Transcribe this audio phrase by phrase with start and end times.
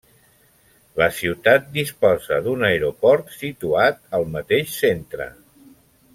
[1.01, 5.31] La ciutat disposa d'un aeroport situat al mateix centre.